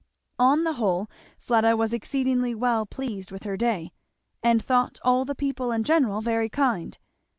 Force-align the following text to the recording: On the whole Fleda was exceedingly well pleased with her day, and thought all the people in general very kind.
On 0.39 0.63
the 0.63 0.73
whole 0.73 1.11
Fleda 1.37 1.77
was 1.77 1.93
exceedingly 1.93 2.55
well 2.55 2.87
pleased 2.87 3.31
with 3.31 3.43
her 3.43 3.55
day, 3.55 3.91
and 4.41 4.59
thought 4.59 4.97
all 5.03 5.25
the 5.25 5.35
people 5.35 5.71
in 5.71 5.83
general 5.83 6.21
very 6.21 6.49
kind. 6.49 6.97